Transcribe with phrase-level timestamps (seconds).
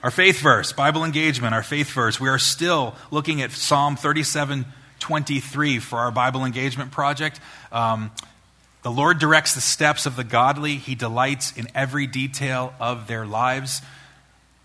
[0.00, 2.20] Our faith verse, Bible engagement, our faith verse.
[2.20, 4.64] We are still looking at Psalm 37
[5.00, 7.40] 23 for our Bible engagement project.
[7.72, 8.12] Um,
[8.82, 13.26] the Lord directs the steps of the godly, He delights in every detail of their
[13.26, 13.82] lives.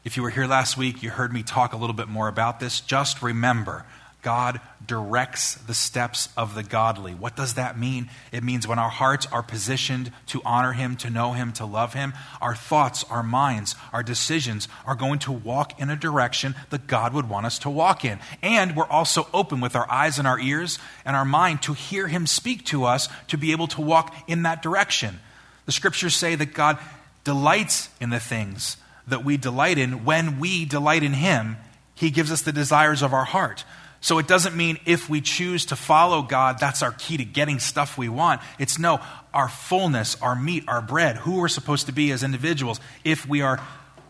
[0.03, 2.59] If you were here last week, you heard me talk a little bit more about
[2.59, 2.79] this.
[2.79, 3.85] Just remember
[4.23, 7.13] God directs the steps of the godly.
[7.13, 8.09] What does that mean?
[8.31, 11.93] It means when our hearts are positioned to honor Him, to know Him, to love
[11.93, 16.87] Him, our thoughts, our minds, our decisions are going to walk in a direction that
[16.87, 18.19] God would want us to walk in.
[18.41, 22.07] And we're also open with our eyes and our ears and our mind to hear
[22.07, 25.19] Him speak to us to be able to walk in that direction.
[25.65, 26.77] The scriptures say that God
[27.23, 30.05] delights in the things that we delight in.
[30.05, 31.57] When we delight in Him,
[31.95, 33.63] He gives us the desires of our heart.
[34.03, 37.59] So it doesn't mean if we choose to follow God, that's our key to getting
[37.59, 38.41] stuff we want.
[38.59, 38.99] It's no,
[39.33, 42.81] our fullness, our meat, our bread, who we're supposed to be as individuals.
[43.05, 43.61] If we are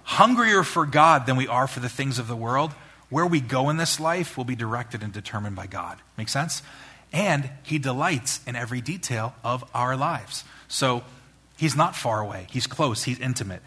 [0.02, 2.72] hungrier for God than we are for the things of the world,
[3.10, 6.00] where we go in this life will be directed and determined by God.
[6.18, 6.64] Make sense?
[7.12, 10.44] And He delights in every detail of our lives.
[10.68, 11.04] So
[11.56, 13.62] He's not far away, He's close, He's intimate.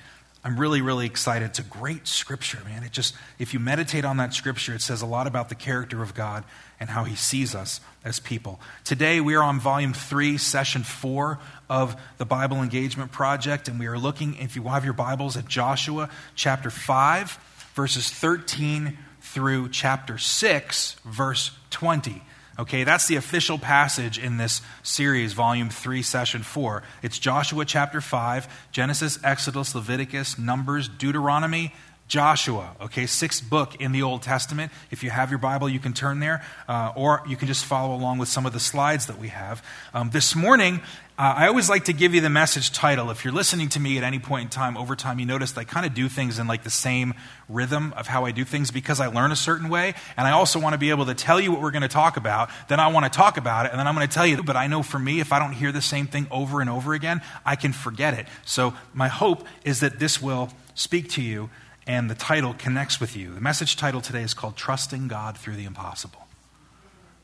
[0.47, 1.47] I'm really, really excited.
[1.47, 2.85] It's a great scripture, man.
[2.85, 6.05] It just, if you meditate on that scripture, it says a lot about the character
[6.05, 6.45] of God
[6.79, 8.61] and how he sees us as people.
[8.85, 13.87] Today, we are on volume three, session four of the Bible Engagement Project, and we
[13.87, 20.17] are looking, if you have your Bibles, at Joshua chapter 5, verses 13 through chapter
[20.17, 22.23] 6, verse 20.
[22.59, 26.83] Okay, that's the official passage in this series, volume 3, session 4.
[27.03, 31.75] It's Joshua chapter 5, Genesis, Exodus, Leviticus, Numbers, Deuteronomy,
[32.09, 32.77] Joshua.
[32.81, 34.71] Okay, sixth book in the Old Testament.
[34.93, 37.97] If you have your Bible, you can turn there, uh, or you can just follow
[37.97, 39.65] along with some of the slides that we have.
[39.93, 40.81] Um, this morning,
[41.19, 43.11] uh, I always like to give you the message title.
[43.11, 45.65] If you're listening to me at any point in time, over time, you notice I
[45.65, 47.15] kind of do things in like the same
[47.49, 49.95] rhythm of how I do things because I learn a certain way.
[50.17, 52.17] And I also want to be able to tell you what we're going to talk
[52.17, 52.51] about.
[52.69, 54.45] Then I want to talk about it, and then I'm going to tell you.
[54.45, 56.95] But I know for me, if I don't hear the same thing over and over
[56.95, 58.27] again, I can forget it.
[58.45, 61.51] So my hope is that this will speak to you
[61.87, 63.35] and the title connects with you.
[63.35, 66.27] The message title today is called Trusting God Through the Impossible.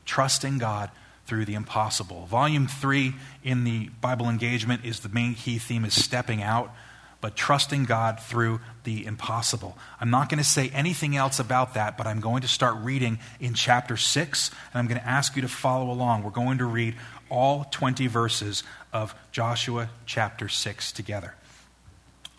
[0.05, 0.89] Trusting God
[1.25, 2.25] through the impossible.
[2.25, 6.73] Volume three in the Bible engagement is the main key theme is stepping out,
[7.21, 9.77] but trusting God through the impossible.
[10.01, 13.19] I'm not going to say anything else about that, but I'm going to start reading
[13.39, 16.23] in chapter six, and I'm going to ask you to follow along.
[16.23, 16.95] We're going to read
[17.29, 21.33] all 20 verses of Joshua chapter 6 together.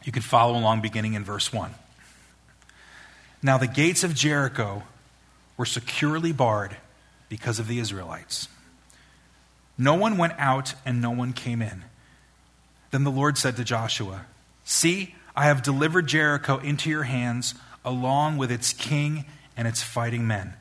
[0.04, 1.74] You can follow along beginning in verse 1.
[3.44, 4.84] Now the gates of Jericho
[5.58, 6.78] were securely barred
[7.28, 8.48] because of the Israelites.
[9.76, 11.84] No one went out and no one came in.
[12.90, 14.24] Then the Lord said to Joshua,
[14.64, 19.26] See, I have delivered Jericho into your hands, along with its king
[19.58, 20.54] and its fighting men.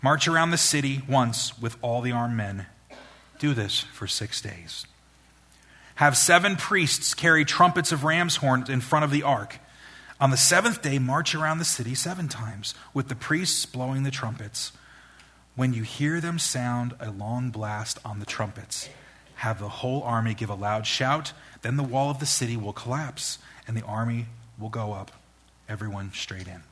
[0.00, 2.66] March around the city once with all the armed men.
[3.40, 4.86] Do this for six days.
[5.96, 9.58] Have seven priests carry trumpets of ram's horns in front of the ark.
[10.22, 14.10] On the seventh day, march around the city seven times, with the priests blowing the
[14.12, 14.70] trumpets.
[15.56, 18.88] When you hear them sound a long blast on the trumpets,
[19.38, 21.32] have the whole army give a loud shout.
[21.62, 24.26] Then the wall of the city will collapse, and the army
[24.60, 25.10] will go up,
[25.68, 26.62] everyone straight in.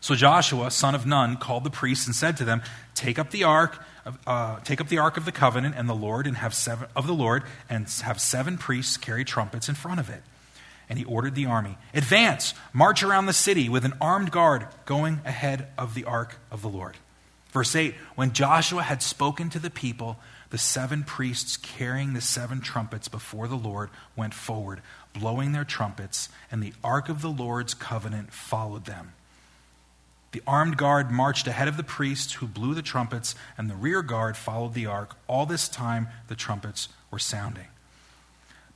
[0.00, 2.62] So Joshua, son of Nun, called the priests and said to them,
[2.94, 3.84] "Take up the ark,
[4.24, 7.08] uh, take up the ark of the covenant and the Lord, and have seven of
[7.08, 10.22] the Lord, and have seven priests carry trumpets in front of it."
[10.90, 15.22] And he ordered the army, "Advance, march around the city with an armed guard going
[15.24, 16.98] ahead of the ark of the Lord."
[17.52, 20.18] Verse 8 When Joshua had spoken to the people,
[20.50, 26.28] the seven priests carrying the seven trumpets before the Lord went forward, blowing their trumpets,
[26.50, 29.12] and the ark of the Lord's covenant followed them.
[30.32, 34.02] The armed guard marched ahead of the priests who blew the trumpets, and the rear
[34.02, 35.16] guard followed the ark.
[35.26, 37.66] All this time the trumpets were sounding.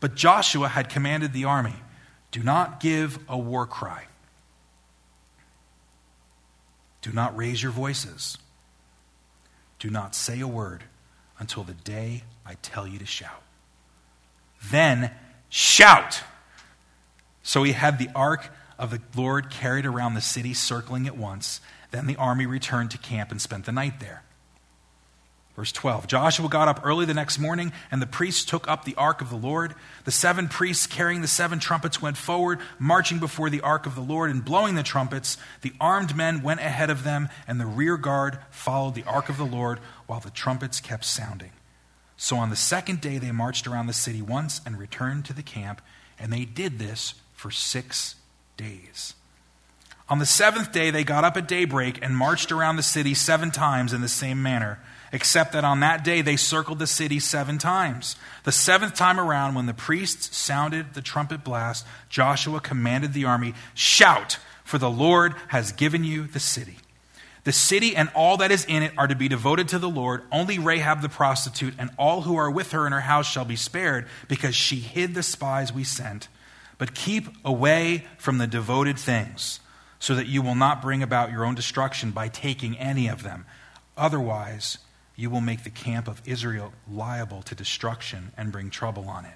[0.01, 1.77] But Joshua had commanded the army
[2.34, 4.06] do not give a war cry,
[7.01, 8.39] do not raise your voices.
[9.78, 10.83] Do not say a word
[11.39, 13.41] until the day I tell you to shout.
[14.69, 15.13] Then
[15.48, 16.25] shout.
[17.45, 18.51] So he had the ark
[18.81, 21.60] of the Lord carried around the city, circling it once.
[21.92, 24.25] Then the army returned to camp and spent the night there.
[25.56, 28.97] Verse 12 Joshua got up early the next morning, and the priests took up the
[28.97, 29.74] ark of the Lord.
[30.04, 34.01] The seven priests carrying the seven trumpets went forward, marching before the ark of the
[34.01, 35.36] Lord and blowing the trumpets.
[35.62, 39.36] The armed men went ahead of them, and the rear guard followed the ark of
[39.36, 41.53] the Lord while the trumpets kept sounding.
[42.16, 45.42] So on the second day, they marched around the city once and returned to the
[45.42, 45.80] camp,
[46.18, 48.16] and they did this for six
[48.57, 49.15] days.
[50.09, 53.50] On the seventh day, they got up at daybreak and marched around the city seven
[53.50, 54.80] times in the same manner,
[55.12, 58.16] except that on that day they circled the city seven times.
[58.45, 63.54] The seventh time around, when the priests sounded the trumpet blast, Joshua commanded the army,
[63.74, 66.77] Shout, for the Lord has given you the city.
[67.45, 70.22] The city and all that is in it are to be devoted to the Lord.
[70.33, 73.57] Only Rahab the prostitute and all who are with her in her house shall be
[73.57, 76.28] spared, because she hid the spies we sent.
[76.78, 79.60] But keep away from the devoted things
[79.98, 83.47] so that you will not bring about your own destruction by taking any of them.
[83.97, 84.78] Otherwise,
[85.16, 89.34] you will make the camp of Israel liable to destruction and bring trouble on it.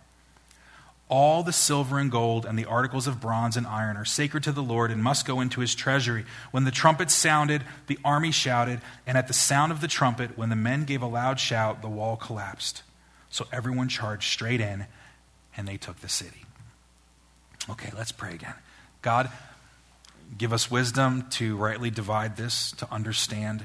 [1.08, 4.52] All the silver and gold and the articles of bronze and iron are sacred to
[4.52, 6.26] the Lord and must go into his treasury.
[6.50, 10.50] When the trumpet sounded, the army shouted, and at the sound of the trumpet, when
[10.50, 12.82] the men gave a loud shout, the wall collapsed.
[13.30, 14.84] So everyone charged straight in,
[15.56, 16.44] and they took the city.
[17.70, 18.54] Okay, let's pray again.
[19.00, 19.30] God,
[20.36, 23.64] Give us wisdom to rightly divide this, to understand.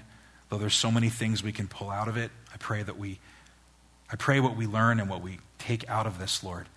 [0.53, 3.17] Though there's so many things we can pull out of it, I pray that we,
[4.11, 6.69] I pray what we learn and what we take out of this, Lord,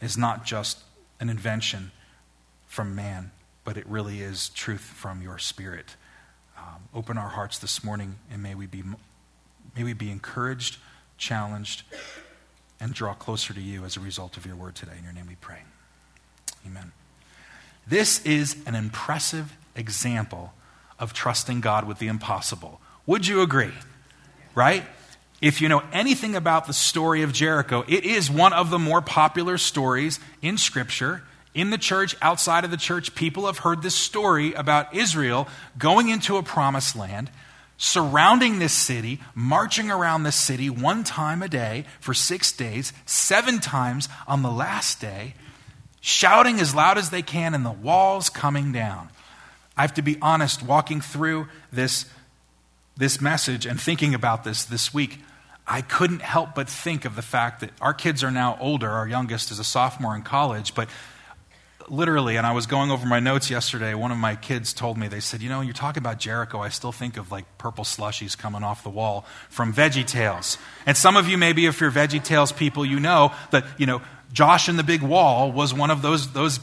[0.00, 0.78] is not just
[1.18, 1.90] an invention
[2.68, 3.32] from man,
[3.64, 5.96] but it really is truth from your Spirit.
[6.56, 8.84] Um, open our hearts this morning, and may we be,
[9.76, 10.76] may we be encouraged,
[11.18, 11.82] challenged,
[12.78, 14.94] and draw closer to you as a result of your word today.
[14.96, 15.62] In your name we pray.
[16.64, 16.92] Amen.
[17.88, 20.54] This is an impressive example
[21.00, 22.80] of trusting God with the impossible.
[23.06, 23.72] Would you agree?
[24.54, 24.84] Right?
[25.40, 29.02] If you know anything about the story of Jericho, it is one of the more
[29.02, 31.22] popular stories in Scripture.
[31.52, 35.46] In the church, outside of the church, people have heard this story about Israel
[35.76, 37.30] going into a promised land,
[37.76, 43.58] surrounding this city, marching around this city one time a day for six days, seven
[43.58, 45.34] times on the last day,
[46.00, 49.10] shouting as loud as they can, and the walls coming down.
[49.76, 52.06] I have to be honest, walking through this,
[52.96, 55.18] this message and thinking about this this week,
[55.66, 58.88] I couldn't help but think of the fact that our kids are now older.
[58.90, 60.88] Our youngest is a sophomore in college, but
[61.88, 65.08] literally, and I was going over my notes yesterday, one of my kids told me,
[65.08, 68.36] they said, You know, you're talking about Jericho, I still think of like purple slushies
[68.36, 70.58] coming off the wall from Veggie Tales.
[70.86, 74.02] And some of you, maybe if you're Veggie Tales people, you know that, you know,
[74.32, 76.58] Josh and the Big Wall was one of those, those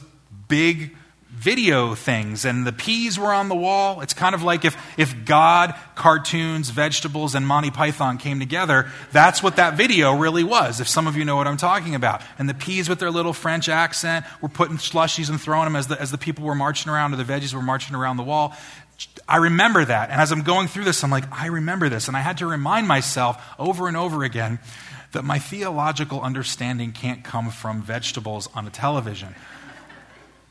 [0.48, 0.96] big
[1.34, 4.02] video things, and the peas were on the wall.
[4.02, 8.90] It's kind of like if, if God, cartoons, vegetables, and Monty Python came together.
[9.12, 12.22] That's what that video really was, if some of you know what I'm talking about.
[12.38, 15.88] And the peas with their little French accent were putting slushies and throwing them as
[15.88, 18.56] the, as the people were marching around, or the veggies were marching around the wall.
[19.28, 20.12] I remember that.
[20.12, 22.08] And as I'm going through this, I'm like, I remember this.
[22.08, 24.60] And I had to remind myself over and over again
[25.14, 29.34] that my theological understanding can't come from vegetables on a television.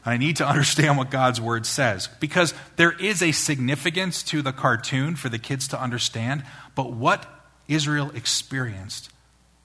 [0.04, 4.52] I need to understand what God's word says because there is a significance to the
[4.52, 6.44] cartoon for the kids to understand,
[6.74, 7.26] but what
[7.68, 9.10] Israel experienced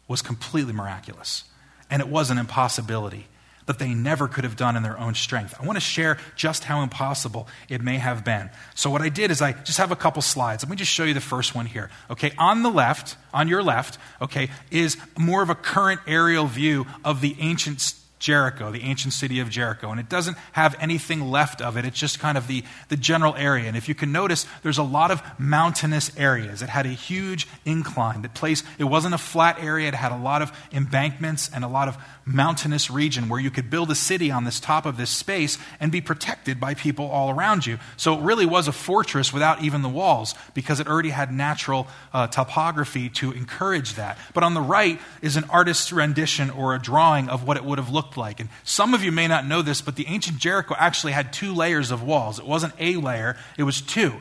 [0.08, 1.46] was completely miraculous.
[1.90, 3.28] And it was an impossibility
[3.66, 5.56] that they never could have done in their own strength.
[5.60, 8.50] I want to share just how impossible it may have been.
[8.76, 10.64] So, what I did is I just have a couple slides.
[10.64, 11.90] Let me just show you the first one here.
[12.10, 16.86] Okay, on the left, on your left, okay, is more of a current aerial view
[17.04, 17.82] of the ancient
[18.26, 19.92] Jericho, the ancient city of Jericho.
[19.92, 21.86] And it doesn't have anything left of it.
[21.86, 23.68] It's just kind of the, the general area.
[23.68, 26.64] And if you can notice, there's a lot of mountainous areas.
[26.64, 28.24] It had a huge incline.
[28.24, 29.90] The place, it wasn't a flat area.
[29.90, 33.70] It had a lot of embankments and a lot of mountainous region where you could
[33.70, 37.30] build a city on this top of this space and be protected by people all
[37.30, 37.78] around you.
[37.98, 41.88] So it really was a fortress without even the walls because it already had natural
[42.14, 44.18] uh, topography to encourage that.
[44.34, 47.78] But on the right is an artist's rendition or a drawing of what it would
[47.78, 48.40] have looked like.
[48.40, 51.54] And some of you may not know this, but the ancient Jericho actually had two
[51.54, 52.40] layers of walls.
[52.40, 54.16] It wasn't a layer, it was two.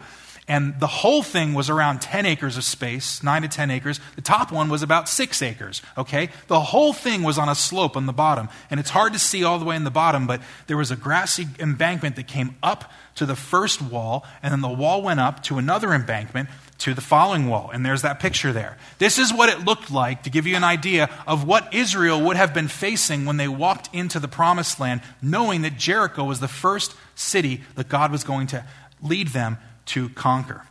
[0.46, 3.98] And the whole thing was around 10 acres of space, 9 to 10 acres.
[4.14, 6.28] The top one was about 6 acres, okay?
[6.48, 8.50] The whole thing was on a slope on the bottom.
[8.70, 10.96] And it's hard to see all the way in the bottom, but there was a
[10.96, 15.42] grassy embankment that came up to the first wall, and then the wall went up
[15.44, 17.70] to another embankment to the following wall.
[17.72, 18.76] And there's that picture there.
[18.98, 22.36] This is what it looked like to give you an idea of what Israel would
[22.36, 26.48] have been facing when they walked into the promised land, knowing that Jericho was the
[26.48, 28.62] first city that God was going to
[29.00, 30.66] lead them to conquer.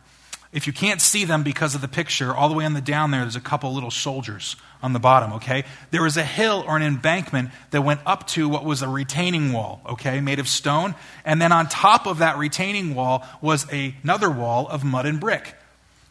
[0.52, 3.10] If you can't see them because of the picture, all the way on the down
[3.10, 4.54] there, there's a couple little soldiers
[4.84, 5.64] on the bottom, okay?
[5.90, 9.52] There was a hill or an embankment that went up to what was a retaining
[9.52, 10.94] wall, okay, made of stone.
[11.24, 15.18] And then on top of that retaining wall was a, another wall of mud and
[15.18, 15.54] brick.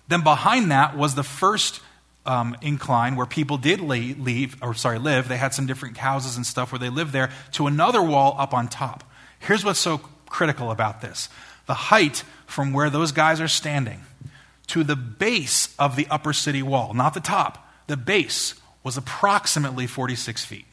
[0.09, 1.79] Then behind that was the first
[2.25, 5.29] um, incline where people did leave, or sorry, live.
[5.29, 8.53] They had some different houses and stuff where they lived there, to another wall up
[8.53, 9.03] on top.
[9.39, 11.29] Here's what's so critical about this.
[11.65, 13.99] The height from where those guys are standing
[14.67, 19.87] to the base of the upper city wall, not the top, the base was approximately
[19.87, 20.65] 46 feet.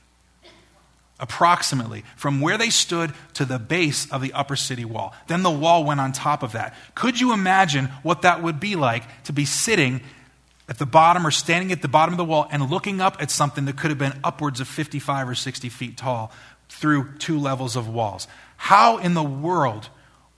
[1.18, 2.04] Approximately.
[2.16, 5.14] From where they stood to the base of the upper city wall.
[5.26, 6.74] Then the wall went on top of that.
[6.94, 10.02] Could you imagine what that would be like to be sitting
[10.68, 13.30] at the bottom or standing at the bottom of the wall and looking up at
[13.30, 16.30] something that could have been upwards of 55 or 60 feet tall
[16.68, 18.28] through two levels of walls?
[18.58, 19.88] How in the world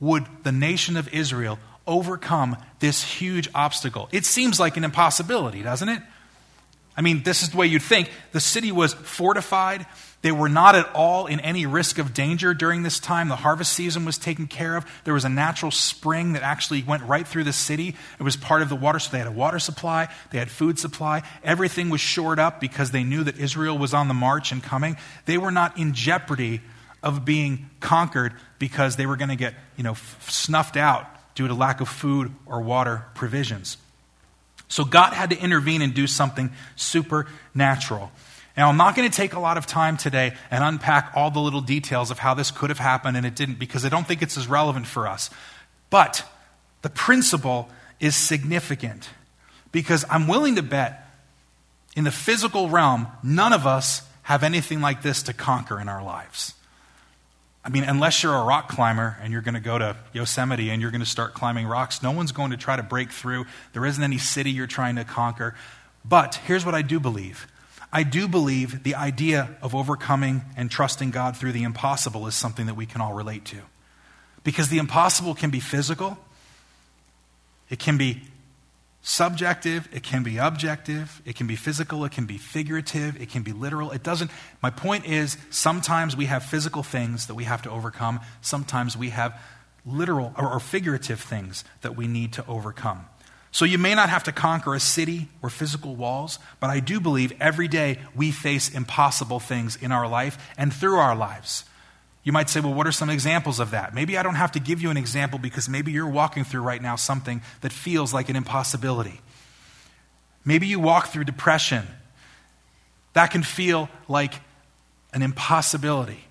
[0.02, 4.08] would the nation of Israel overcome this huge obstacle?
[4.10, 6.02] It seems like an impossibility, doesn't it?
[6.96, 8.10] I mean, this is the way you'd think.
[8.32, 9.86] The city was fortified.
[10.20, 13.28] They were not at all in any risk of danger during this time.
[13.28, 14.84] The harvest season was taken care of.
[15.04, 17.94] There was a natural spring that actually went right through the city.
[18.18, 20.80] It was part of the water, so they had a water supply, they had food
[20.80, 21.22] supply.
[21.44, 24.96] Everything was shored up because they knew that Israel was on the march and coming.
[25.26, 26.60] They were not in jeopardy
[27.02, 29.94] of being conquered because they were going to get, you know,
[30.28, 33.76] snuffed out due to lack of food or water provisions.
[34.68, 38.10] So God had to intervene and do something supernatural.
[38.56, 41.40] Now, I'm not going to take a lot of time today and unpack all the
[41.40, 44.22] little details of how this could have happened and it didn't because I don't think
[44.22, 45.30] it's as relevant for us.
[45.90, 46.24] But
[46.82, 47.68] the principle
[48.00, 49.08] is significant
[49.72, 51.06] because I'm willing to bet
[51.94, 56.02] in the physical realm, none of us have anything like this to conquer in our
[56.02, 56.54] lives.
[57.64, 60.82] I mean, unless you're a rock climber and you're going to go to Yosemite and
[60.82, 63.46] you're going to start climbing rocks, no one's going to try to break through.
[63.72, 65.54] There isn't any city you're trying to conquer.
[66.04, 67.46] But here's what I do believe
[67.92, 72.66] I do believe the idea of overcoming and trusting God through the impossible is something
[72.66, 73.58] that we can all relate to.
[74.44, 76.18] Because the impossible can be physical,
[77.70, 78.22] it can be
[79.02, 83.42] subjective, it can be objective, it can be physical, it can be figurative, it can
[83.42, 83.90] be literal.
[83.90, 84.30] It doesn't,
[84.62, 89.10] my point is, sometimes we have physical things that we have to overcome, sometimes we
[89.10, 89.38] have
[89.84, 93.04] literal or, or figurative things that we need to overcome.
[93.50, 97.00] So you may not have to conquer a city or physical walls, but I do
[97.00, 101.64] believe every day we face impossible things in our life and through our lives.
[102.24, 103.94] You might say, well, what are some examples of that?
[103.94, 106.80] Maybe I don't have to give you an example because maybe you're walking through right
[106.80, 109.20] now something that feels like an impossibility.
[110.44, 111.86] Maybe you walk through depression.
[113.14, 114.34] That can feel like
[115.12, 116.24] an impossibility.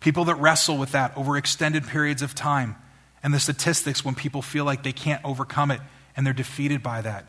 [0.00, 2.76] People that wrestle with that over extended periods of time,
[3.22, 5.80] and the statistics when people feel like they can't overcome it
[6.16, 7.26] and they're defeated by that.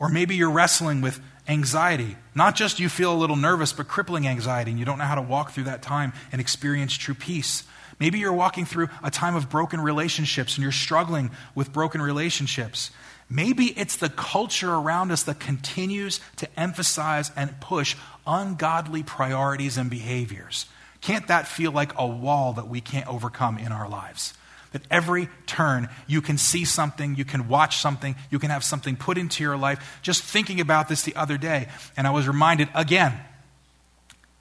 [0.00, 2.16] Or maybe you're wrestling with anxiety.
[2.34, 5.14] Not just you feel a little nervous, but crippling anxiety, and you don't know how
[5.14, 7.62] to walk through that time and experience true peace.
[8.00, 12.90] Maybe you're walking through a time of broken relationships and you're struggling with broken relationships.
[13.28, 17.94] Maybe it's the culture around us that continues to emphasize and push
[18.26, 20.64] ungodly priorities and behaviors.
[21.02, 24.32] Can't that feel like a wall that we can't overcome in our lives?
[24.72, 28.96] That every turn you can see something, you can watch something, you can have something
[28.96, 29.98] put into your life.
[30.02, 33.20] Just thinking about this the other day, and I was reminded again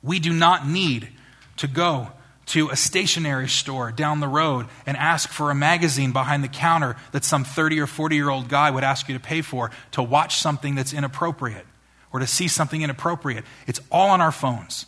[0.02, 1.10] we do not need
[1.58, 2.10] to go
[2.48, 6.96] to a stationery store down the road and ask for a magazine behind the counter
[7.12, 10.02] that some 30 or 40 year old guy would ask you to pay for to
[10.02, 11.66] watch something that's inappropriate
[12.12, 13.44] or to see something inappropriate.
[13.68, 14.88] It's all on our phones.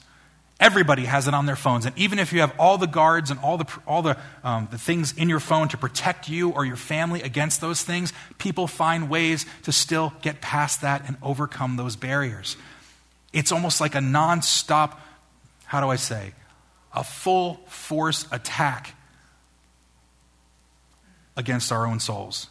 [0.62, 1.88] Everybody has it on their phones.
[1.88, 4.77] And even if you have all the guards and all the, all the, um, the
[4.77, 9.10] things in your phone to protect you or your family against those things, people find
[9.10, 12.58] ways to still get past that and overcome those barriers.
[13.34, 14.98] It's almost like a nonstop,
[15.65, 16.34] how do I say,
[16.94, 18.94] a full force attack
[21.36, 22.50] against our own souls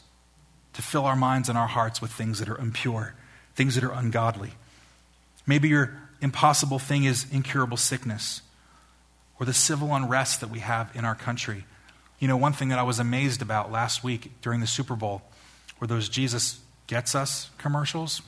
[0.73, 3.15] to fill our minds and our hearts with things that are impure,
[3.55, 4.51] things that are ungodly.
[5.47, 8.43] Maybe you're impossible thing is incurable sickness
[9.39, 11.65] or the civil unrest that we have in our country.
[12.19, 15.23] You know, one thing that I was amazed about last week during the Super Bowl
[15.81, 18.21] were those Jesus Gets Us commercials.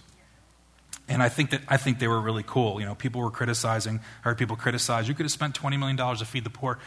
[1.08, 2.80] And I think that I think they were really cool.
[2.80, 5.96] You know, people were criticizing, I heard people criticize, you could have spent $20 million
[5.96, 6.78] to feed the poor.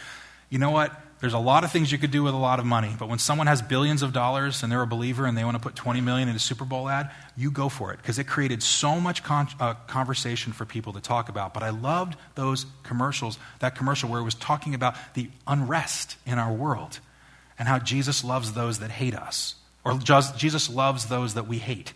[0.50, 0.92] You know what?
[1.22, 3.20] There's a lot of things you could do with a lot of money, but when
[3.20, 6.02] someone has billions of dollars and they're a believer and they want to put 20
[6.02, 9.24] million in a Super Bowl ad, you go for it because it created so much
[9.24, 11.54] con- uh, conversation for people to talk about.
[11.54, 16.38] But I loved those commercials, that commercial where it was talking about the unrest in
[16.38, 17.00] our world
[17.58, 19.56] and how Jesus loves those that hate us,
[19.86, 21.94] or Jesus loves those that we hate.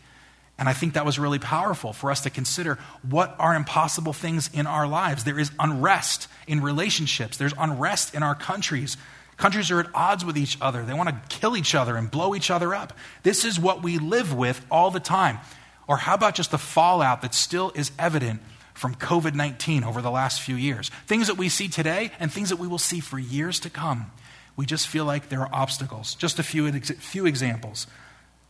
[0.59, 2.77] And I think that was really powerful for us to consider
[3.09, 5.23] what are impossible things in our lives.
[5.23, 8.97] There is unrest in relationships, there's unrest in our countries.
[9.37, 10.83] Countries are at odds with each other.
[10.83, 12.91] They want to kill each other and blow each other up.
[13.23, 15.39] This is what we live with all the time.
[15.87, 18.41] Or how about just the fallout that still is evident
[18.73, 20.91] from COVID 19 over the last few years?
[21.07, 24.11] Things that we see today and things that we will see for years to come.
[24.57, 26.15] we just feel like there are obstacles.
[26.15, 27.87] Just a few, few examples.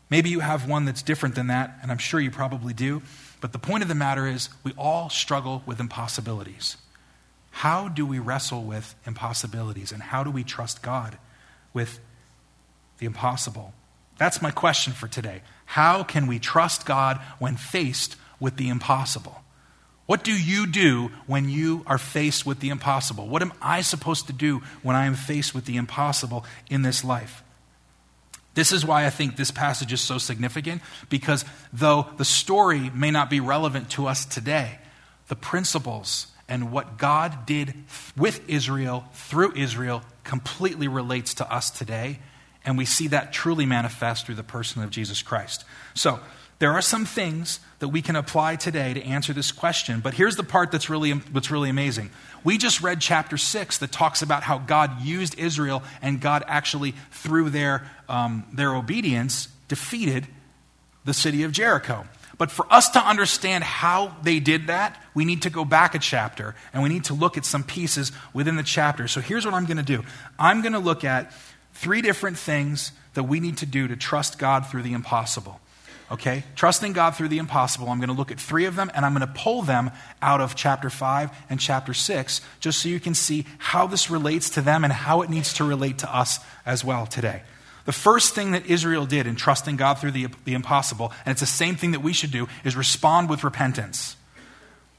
[0.10, 3.02] Maybe you have one that's different than that, and I'm sure you probably do.
[3.42, 6.78] But the point of the matter is, we all struggle with impossibilities.
[7.52, 11.18] How do we wrestle with impossibilities, and how do we trust God
[11.74, 12.00] with
[12.98, 13.74] the impossible?
[14.18, 15.42] That's my question for today.
[15.66, 19.44] How can we trust God when faced with the impossible?
[20.08, 23.28] What do you do when you are faced with the impossible?
[23.28, 27.04] What am I supposed to do when I am faced with the impossible in this
[27.04, 27.44] life?
[28.56, 33.12] This is why I think this passage is so significant, because though the story may
[33.12, 34.80] not be relevant to us today,
[35.28, 37.74] the principles and what God did
[38.18, 42.20] with Israel, through Israel, completely relates to us today.
[42.66, 45.64] And we see that truly manifest through the person of Jesus Christ.
[45.94, 46.20] So,
[46.60, 50.36] there are some things that we can apply today to answer this question, but here's
[50.36, 52.10] the part that's really, that's really amazing.
[52.44, 56.96] We just read chapter 6 that talks about how God used Israel and God actually,
[57.12, 60.28] through their, um, their obedience, defeated
[61.06, 62.06] the city of Jericho.
[62.38, 66.00] But for us to understand how they did that, we need to go back a
[66.00, 69.08] chapter and we need to look at some pieces within the chapter.
[69.08, 70.04] So here's what I'm going to do
[70.38, 71.34] I'm going to look at
[71.74, 75.60] three different things that we need to do to trust God through the impossible.
[76.12, 76.44] Okay?
[76.56, 77.90] Trusting God through the impossible.
[77.90, 80.42] I'm going to look at three of them and I'm going to pull them out
[80.42, 84.62] of chapter 5 and chapter 6 just so you can see how this relates to
[84.62, 87.44] them and how it needs to relate to us as well today.
[87.86, 91.42] The first thing that Israel did in trusting God through the, the impossible, and it's
[91.42, 94.16] the same thing that we should do, is respond with repentance.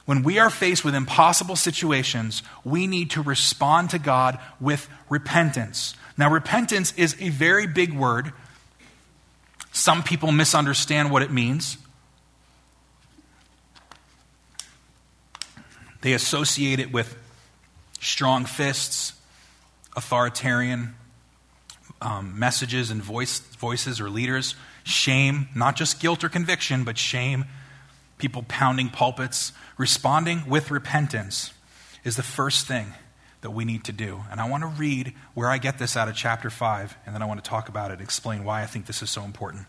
[0.06, 5.94] When we are faced with impossible situations, we need to respond to God with repentance.
[6.16, 8.32] Now, repentance is a very big word
[9.72, 11.78] some people misunderstand what it means.
[16.02, 17.16] They associate it with
[18.00, 19.12] strong fists,
[19.96, 20.94] authoritarian
[22.00, 27.44] um, messages and voice, voices or leaders, shame, not just guilt or conviction, but shame,
[28.18, 29.52] people pounding pulpits.
[29.76, 31.52] Responding with repentance
[32.04, 32.94] is the first thing
[33.42, 34.20] that we need to do.
[34.30, 37.22] And I want to read where I get this out of chapter 5, and then
[37.22, 39.66] I want to talk about it explain why I think this is so important.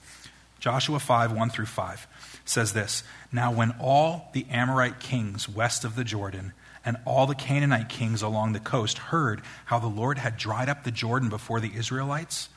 [0.60, 2.08] Joshua 5, 1 through 5
[2.46, 6.54] says this Now, when all the Amorite kings west of the Jordan
[6.84, 10.84] and all the Canaanite kings along the coast heard how the Lord had dried up
[10.84, 12.50] the Jordan before the Israelites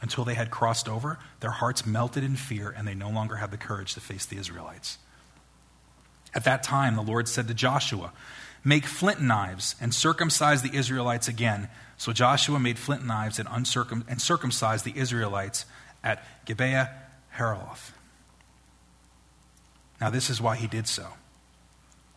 [0.00, 3.52] until they had crossed over, their hearts melted in fear, and they no longer had
[3.52, 4.98] the courage to face the Israelites.
[6.34, 8.12] At that time, the Lord said to Joshua,
[8.64, 11.68] Make flint knives and circumcise the Israelites again.
[11.96, 15.64] So Joshua made flint knives and, uncircum- and circumcised the Israelites
[16.04, 16.90] at Gibeath
[17.36, 17.92] Haaraloth.
[20.00, 21.06] Now, this is why he did so.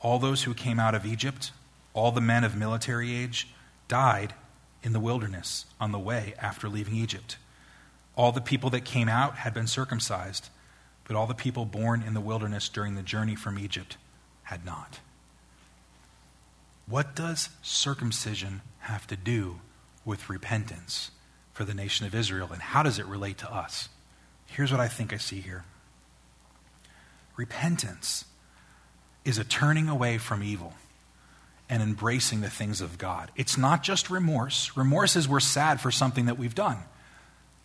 [0.01, 1.51] All those who came out of Egypt,
[1.93, 3.47] all the men of military age,
[3.87, 4.33] died
[4.83, 7.37] in the wilderness on the way after leaving Egypt.
[8.15, 10.49] All the people that came out had been circumcised,
[11.07, 13.97] but all the people born in the wilderness during the journey from Egypt
[14.43, 14.99] had not.
[16.87, 19.59] What does circumcision have to do
[20.03, 21.11] with repentance
[21.53, 23.89] for the nation of Israel, and how does it relate to us?
[24.45, 25.65] Here's what I think I see here
[27.35, 28.25] repentance
[29.25, 30.73] is a turning away from evil
[31.67, 33.31] and embracing the things of God.
[33.35, 34.77] It's not just remorse.
[34.77, 36.77] Remorse is we're sad for something that we've done,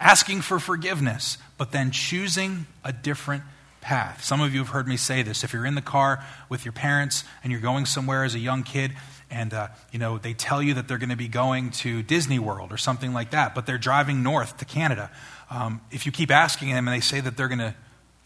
[0.00, 3.44] asking for forgiveness, but then choosing a different
[3.80, 4.24] path.
[4.24, 5.44] Some of you have heard me say this.
[5.44, 8.62] If you're in the car with your parents and you're going somewhere as a young
[8.62, 8.92] kid,
[9.30, 12.38] and uh, you know they tell you that they're going to be going to Disney
[12.38, 15.10] World or something like that, but they're driving north to Canada.
[15.50, 17.74] Um, if you keep asking them and they say that they're going to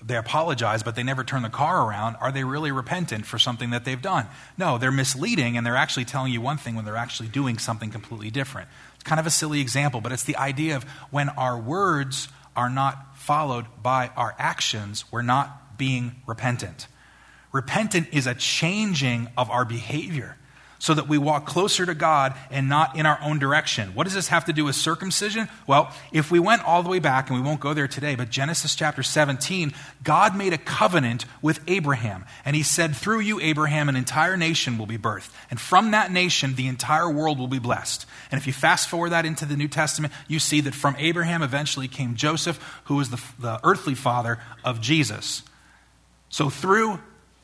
[0.07, 3.71] they apologize, but they never turn the car around, are they really repentant for something
[3.71, 4.27] that they've done?
[4.59, 7.91] No, they're misleading and they're actually telling you one thing when they're actually doing something
[7.91, 8.69] completely different.
[8.97, 12.71] It's kind of a silly example, but it's the idea of when our words are
[12.71, 16.87] not followed by our actions, we're not being repentant.
[17.53, 20.37] Repentant is a changing of our behavior
[20.85, 23.95] so that we walk closer to God and not in our own direction.
[23.95, 25.49] What does this have to do with circumcision?
[25.67, 28.29] Well, if we went all the way back, and we won't go there today, but
[28.29, 32.27] Genesis chapter 17, God made a covenant with Abraham.
[32.45, 35.31] And he said, Through you, Abraham, an entire nation will be birthed.
[35.49, 38.05] And from that nation, the entire world will be blessed.
[38.31, 41.41] And if you fast forward that into the New Testament, you see that from Abraham
[41.41, 45.45] eventually came Joseph, who was the, the earthly father of Jesus.
[46.29, 46.99] So through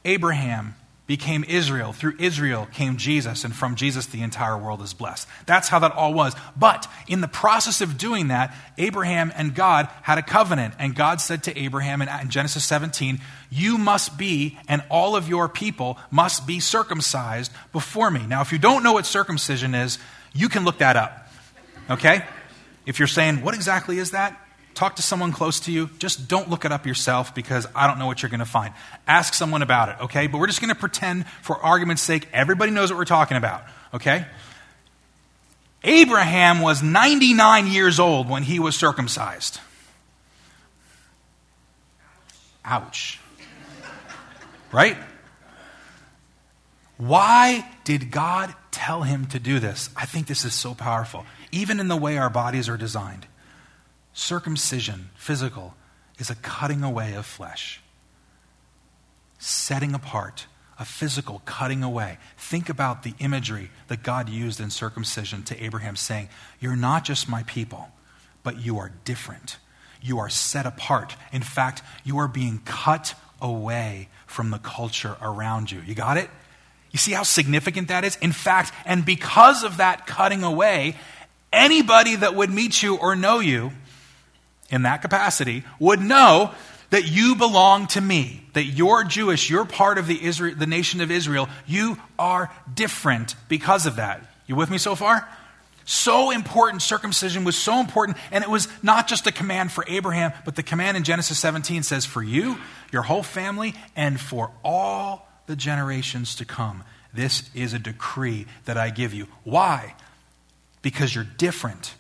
[0.05, 0.75] Abraham,
[1.11, 1.93] became Israel.
[1.93, 5.27] Through Israel came Jesus, and from Jesus the entire world is blessed.
[5.45, 6.37] That's how that all was.
[6.57, 11.21] But in the process of doing that, Abraham and God had a covenant, and God
[11.21, 13.19] said to Abraham in Genesis 17,
[13.51, 18.25] You must be, and all of your people must be circumcised before me.
[18.25, 19.99] Now, if you don't know what circumcision is,
[20.33, 21.29] you can look that up.
[21.91, 22.25] Okay?
[22.87, 24.41] If you're saying, what exactly is that?
[24.81, 25.91] Talk to someone close to you.
[25.99, 28.73] Just don't look it up yourself because I don't know what you're going to find.
[29.07, 30.27] Ask someone about it, okay?
[30.27, 33.63] But we're just going to pretend, for argument's sake, everybody knows what we're talking about,
[33.93, 34.25] okay?
[35.85, 39.61] Abraham was 99 years old when he was circumcised.
[42.65, 43.21] Ouch.
[44.73, 44.97] Right?
[46.97, 49.91] Why did God tell him to do this?
[49.95, 51.27] I think this is so powerful.
[51.53, 53.27] Even in the way our bodies are designed,
[54.21, 55.75] circumcision, physical,
[56.19, 57.81] is a cutting away of flesh,
[59.39, 60.47] setting apart,
[60.79, 62.19] a physical cutting away.
[62.37, 66.29] Think about the imagery that God used in circumcision to Abraham, saying,
[66.61, 67.89] You're not just my people,
[68.43, 69.57] but you are different.
[70.03, 71.17] You are set apart.
[71.33, 75.81] In fact, you are being cut away from the culture around you.
[75.81, 76.31] You got it?
[76.91, 78.17] You see how significant that is?
[78.17, 80.97] In fact, and because of that cutting away,
[81.53, 83.73] anybody that would meet you or know you
[84.71, 86.55] in that capacity would know
[86.91, 91.01] that you belong to me, that you're Jewish, you're part of the, Israel, the nation
[91.01, 91.49] of Israel.
[91.67, 94.23] You are different because of that.
[94.47, 95.29] You with me so far?
[95.85, 100.33] So important, circumcision was so important, and it was not just a command for Abraham,
[100.45, 102.59] but the command in Genesis 17 says, For you,
[102.93, 106.85] your whole family, and for all the generations to come.
[107.13, 109.27] This is a decree that I give you.
[109.43, 109.95] Why?
[110.83, 111.95] Because you're different.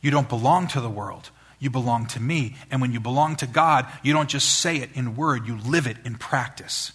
[0.00, 1.30] You don't belong to the world.
[1.58, 2.56] You belong to me.
[2.70, 5.86] And when you belong to God, you don't just say it in word, you live
[5.86, 6.92] it in practice.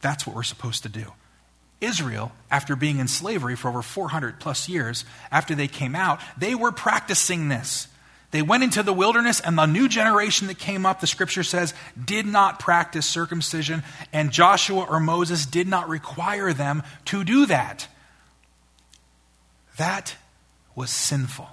[0.00, 1.12] That's what we're supposed to do.
[1.80, 6.54] Israel, after being in slavery for over 400 plus years, after they came out, they
[6.54, 7.88] were practicing this.
[8.32, 11.74] They went into the wilderness, and the new generation that came up, the scripture says,
[12.02, 17.88] did not practice circumcision, and Joshua or Moses did not require them to do that.
[19.78, 20.14] That
[20.76, 21.48] was sinful.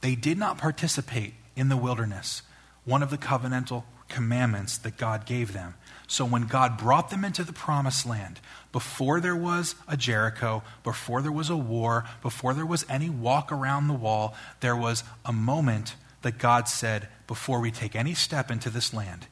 [0.00, 2.42] They did not participate in the wilderness,
[2.84, 5.74] one of the covenantal commandments that God gave them.
[6.06, 8.40] So when God brought them into the promised land,
[8.72, 13.52] before there was a Jericho, before there was a war, before there was any walk
[13.52, 18.50] around the wall, there was a moment that God said, before we take any step
[18.50, 19.26] into this land,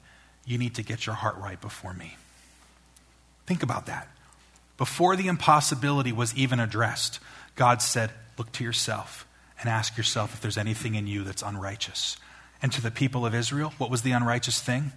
[0.45, 2.17] you need to get your heart right before me.
[3.47, 4.09] Think about that.
[4.77, 7.19] Before the impossibility was even addressed,
[7.55, 9.26] God said, Look to yourself
[9.61, 12.17] and ask yourself if there's anything in you that's unrighteous.
[12.63, 14.93] And to the people of Israel, what was the unrighteous thing?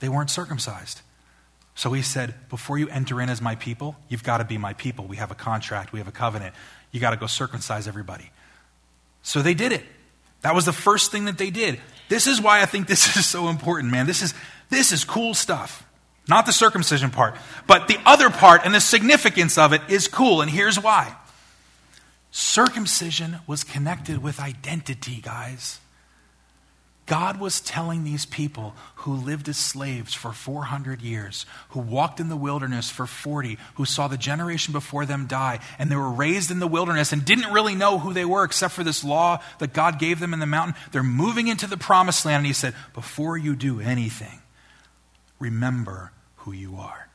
[0.00, 1.02] They weren't circumcised.
[1.74, 4.72] So he said, Before you enter in as my people, you've got to be my
[4.74, 5.06] people.
[5.06, 6.54] We have a contract, we have a covenant.
[6.90, 8.30] You got to go circumcise everybody.
[9.22, 9.84] So they did it.
[10.42, 11.78] That was the first thing that they did.
[12.08, 14.06] This is why I think this is so important, man.
[14.06, 14.34] This is,
[14.68, 15.86] this is cool stuff.
[16.28, 17.34] Not the circumcision part,
[17.66, 20.42] but the other part and the significance of it is cool.
[20.42, 21.16] And here's why
[22.30, 25.80] circumcision was connected with identity, guys.
[27.10, 32.28] God was telling these people who lived as slaves for 400 years, who walked in
[32.28, 36.52] the wilderness for 40, who saw the generation before them die, and they were raised
[36.52, 39.72] in the wilderness and didn't really know who they were except for this law that
[39.72, 40.76] God gave them in the mountain.
[40.92, 44.40] They're moving into the promised land, and He said, Before you do anything,
[45.40, 47.08] remember who you are.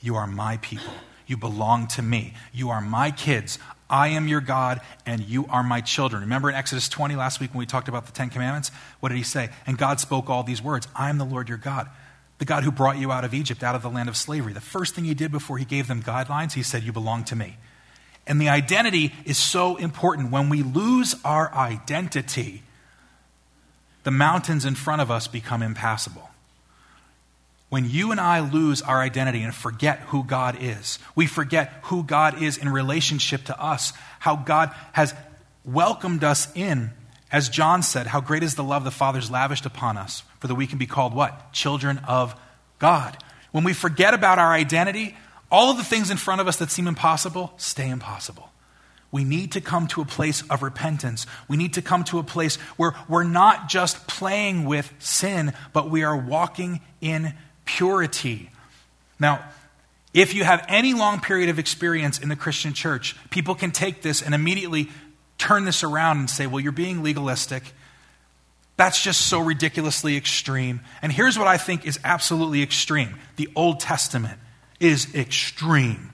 [0.00, 0.94] You are my people.
[1.26, 2.32] You belong to me.
[2.54, 3.58] You are my kids.
[3.94, 6.22] I am your God and you are my children.
[6.22, 8.72] Remember in Exodus 20 last week when we talked about the Ten Commandments?
[8.98, 9.50] What did he say?
[9.68, 11.88] And God spoke all these words I am the Lord your God,
[12.38, 14.52] the God who brought you out of Egypt, out of the land of slavery.
[14.52, 17.36] The first thing he did before he gave them guidelines, he said, You belong to
[17.36, 17.56] me.
[18.26, 20.32] And the identity is so important.
[20.32, 22.64] When we lose our identity,
[24.02, 26.30] the mountains in front of us become impassable.
[27.74, 32.04] When you and I lose our identity and forget who God is, we forget who
[32.04, 35.12] God is in relationship to us, how God has
[35.64, 36.92] welcomed us in.
[37.32, 40.54] As John said, how great is the love the Father's lavished upon us, for that
[40.54, 41.52] we can be called what?
[41.52, 42.36] Children of
[42.78, 43.16] God.
[43.50, 45.16] When we forget about our identity,
[45.50, 48.50] all of the things in front of us that seem impossible stay impossible.
[49.10, 51.26] We need to come to a place of repentance.
[51.48, 55.90] We need to come to a place where we're not just playing with sin, but
[55.90, 58.50] we are walking in purity.
[59.18, 59.44] Now,
[60.12, 64.02] if you have any long period of experience in the Christian church, people can take
[64.02, 64.88] this and immediately
[65.38, 67.64] turn this around and say, well, you're being legalistic.
[68.76, 70.80] That's just so ridiculously extreme.
[71.02, 74.38] And here's what I think is absolutely extreme the Old Testament
[74.80, 76.12] is extreme.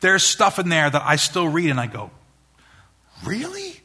[0.00, 2.10] There's stuff in there that I still read and I go,
[3.24, 3.80] really?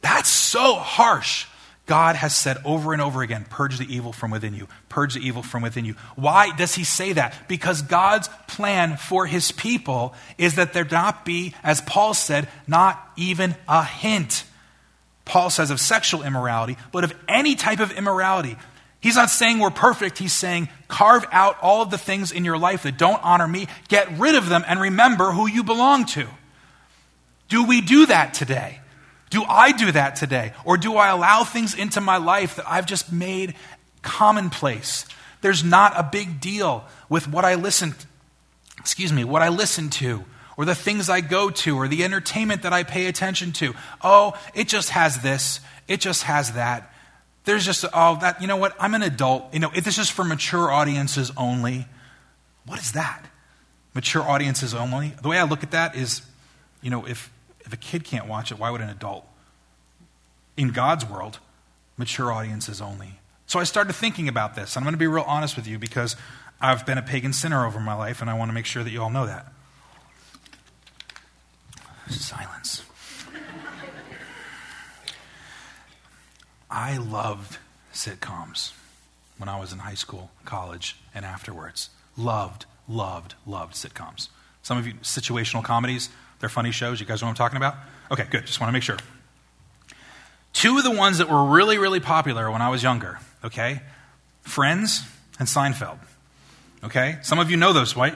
[0.00, 1.46] That's so harsh.
[1.86, 4.68] God has said over and over again, purge the evil from within you.
[4.88, 5.94] Purge the evil from within you.
[6.16, 7.46] Why does he say that?
[7.46, 13.12] Because God's plan for his people is that there not be, as Paul said, not
[13.16, 14.44] even a hint
[15.24, 18.56] Paul says of sexual immorality, but of any type of immorality.
[19.00, 20.18] He's not saying we're perfect.
[20.18, 23.68] He's saying carve out all of the things in your life that don't honor me,
[23.88, 26.26] get rid of them, and remember who you belong to.
[27.48, 28.80] Do we do that today?
[29.34, 30.52] Do I do that today?
[30.64, 33.56] Or do I allow things into my life that I've just made
[34.00, 35.06] commonplace?
[35.40, 37.96] There's not a big deal with what I listen
[38.78, 40.24] excuse me, what I listen to
[40.56, 43.74] or the things I go to or the entertainment that I pay attention to.
[44.02, 45.58] Oh, it just has this.
[45.88, 46.94] It just has that.
[47.44, 48.76] There's just, oh, that, you know what?
[48.78, 49.52] I'm an adult.
[49.52, 51.88] You know, if this is for mature audiences only,
[52.66, 53.24] what is that?
[53.94, 55.12] Mature audiences only?
[55.20, 56.22] The way I look at that is,
[56.82, 57.32] you know, if,
[57.64, 59.26] if a kid can't watch it, why would an adult?
[60.56, 61.38] In God's world,
[61.96, 63.18] mature audiences only.
[63.46, 64.76] So I started thinking about this.
[64.76, 66.16] I'm going to be real honest with you because
[66.60, 68.90] I've been a pagan sinner over my life, and I want to make sure that
[68.90, 69.52] you all know that.
[72.08, 72.82] Silence.
[76.70, 77.58] I loved
[77.92, 78.72] sitcoms
[79.38, 81.90] when I was in high school, college, and afterwards.
[82.16, 84.28] Loved, loved, loved sitcoms.
[84.62, 86.08] Some of you, situational comedies,
[86.44, 87.00] they're funny shows.
[87.00, 87.74] You guys know what I'm talking about?
[88.10, 88.44] Okay, good.
[88.44, 88.98] Just want to make sure.
[90.52, 93.80] Two of the ones that were really, really popular when I was younger, okay?
[94.42, 95.00] Friends
[95.38, 95.96] and Seinfeld.
[96.84, 97.16] Okay?
[97.22, 98.14] Some of you know those, right?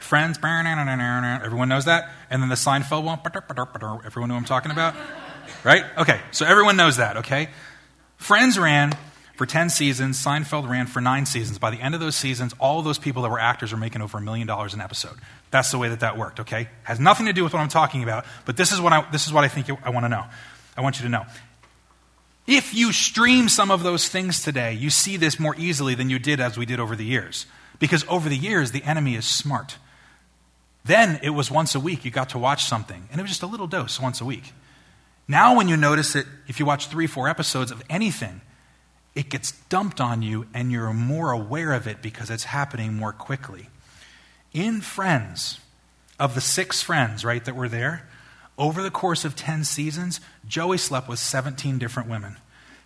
[0.00, 2.10] Friends, everyone knows that.
[2.30, 3.20] And then the Seinfeld one,
[4.04, 4.96] everyone know what I'm talking about?
[5.62, 5.84] Right?
[5.98, 7.48] Okay, so everyone knows that, okay?
[8.16, 8.92] Friends ran
[9.38, 11.60] for 10 seasons, Seinfeld ran for nine seasons.
[11.60, 14.02] By the end of those seasons, all of those people that were actors were making
[14.02, 15.16] over a million dollars an episode.
[15.52, 16.68] That's the way that that worked, okay?
[16.82, 19.28] Has nothing to do with what I'm talking about, but this is what I, this
[19.28, 20.24] is what I think I want to know.
[20.76, 21.24] I want you to know.
[22.48, 26.18] If you stream some of those things today, you see this more easily than you
[26.18, 27.46] did as we did over the years.
[27.78, 29.76] Because over the years, the enemy is smart.
[30.84, 33.44] Then it was once a week you got to watch something, and it was just
[33.44, 34.52] a little dose once a week.
[35.28, 38.40] Now, when you notice it, if you watch three, four episodes of anything,
[39.14, 43.12] it gets dumped on you, and you're more aware of it because it's happening more
[43.12, 43.68] quickly.
[44.52, 45.60] In Friends,
[46.18, 48.08] of the six friends, right, that were there,
[48.56, 52.36] over the course of 10 seasons, Joey slept with 17 different women.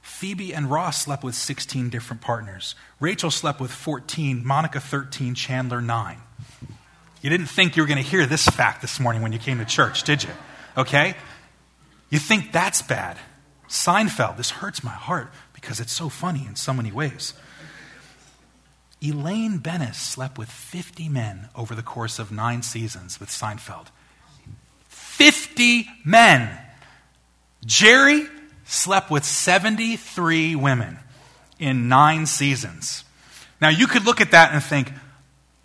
[0.03, 2.75] Phoebe and Ross slept with 16 different partners.
[3.01, 6.19] Rachel slept with 14, Monica 13, Chandler 9.
[7.23, 9.59] You didn't think you were going to hear this fact this morning when you came
[9.59, 10.31] to church, did you?
[10.77, 11.15] Okay?
[12.11, 13.17] You think that's bad.
[13.69, 15.33] Seinfeld, this hurts my heart
[15.63, 17.33] because it's so funny in so many ways.
[19.01, 23.87] Elaine Benes slept with 50 men over the course of nine seasons with Seinfeld.
[24.89, 26.59] 50 men.
[27.65, 28.27] Jerry
[28.65, 30.99] slept with 73 women
[31.59, 33.05] in nine seasons.
[33.61, 34.93] Now, you could look at that and think,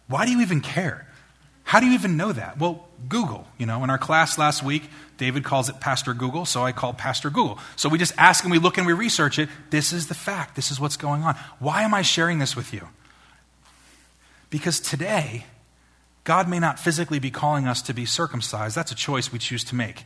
[0.07, 1.07] why do you even care?
[1.63, 2.59] How do you even know that?
[2.59, 3.47] Well, Google.
[3.57, 4.83] You know, in our class last week,
[5.17, 7.59] David calls it Pastor Google, so I call Pastor Google.
[7.75, 9.49] So we just ask and we look and we research it.
[9.69, 10.55] This is the fact.
[10.55, 11.35] This is what's going on.
[11.59, 12.87] Why am I sharing this with you?
[14.49, 15.45] Because today,
[16.23, 18.75] God may not physically be calling us to be circumcised.
[18.75, 20.05] That's a choice we choose to make.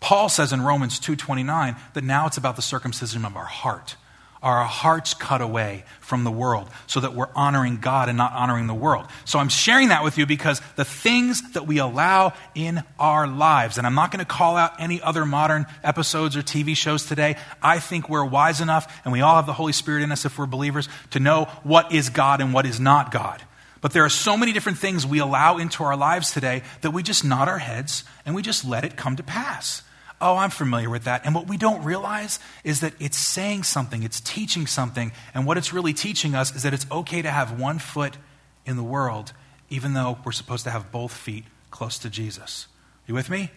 [0.00, 3.96] Paul says in Romans 2:29 that now it's about the circumcision of our heart.
[4.42, 8.68] Our hearts cut away from the world so that we're honoring God and not honoring
[8.68, 9.06] the world.
[9.26, 13.76] So I'm sharing that with you because the things that we allow in our lives,
[13.76, 17.36] and I'm not going to call out any other modern episodes or TV shows today.
[17.62, 20.38] I think we're wise enough, and we all have the Holy Spirit in us if
[20.38, 23.42] we're believers, to know what is God and what is not God.
[23.82, 27.02] But there are so many different things we allow into our lives today that we
[27.02, 29.82] just nod our heads and we just let it come to pass.
[30.20, 31.24] Oh, I'm familiar with that.
[31.24, 35.12] And what we don't realize is that it's saying something, it's teaching something.
[35.32, 38.18] And what it's really teaching us is that it's okay to have one foot
[38.66, 39.32] in the world,
[39.70, 42.66] even though we're supposed to have both feet close to Jesus.
[43.06, 43.50] You with me?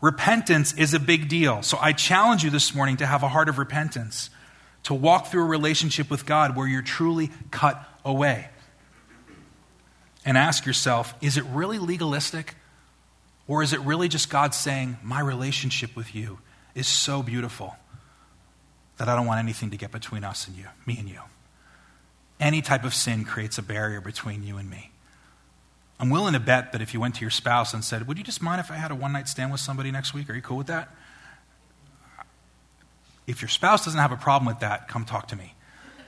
[0.00, 1.62] Repentance is a big deal.
[1.62, 4.28] So I challenge you this morning to have a heart of repentance,
[4.82, 8.48] to walk through a relationship with God where you're truly cut away.
[10.26, 12.54] And ask yourself is it really legalistic?
[13.46, 16.38] Or is it really just God saying, My relationship with you
[16.74, 17.76] is so beautiful
[18.96, 21.20] that I don't want anything to get between us and you, me and you?
[22.40, 24.90] Any type of sin creates a barrier between you and me.
[26.00, 28.24] I'm willing to bet that if you went to your spouse and said, Would you
[28.24, 30.30] just mind if I had a one night stand with somebody next week?
[30.30, 30.88] Are you cool with that?
[33.26, 35.54] If your spouse doesn't have a problem with that, come talk to me.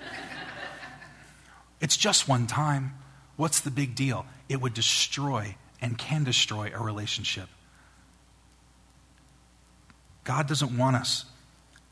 [1.80, 2.94] it's just one time.
[3.36, 4.26] What's the big deal?
[4.48, 7.48] It would destroy and can destroy a relationship.
[10.24, 11.24] God doesn't want us